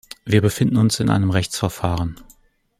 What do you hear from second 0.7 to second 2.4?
uns in einem Rechtsverfahren.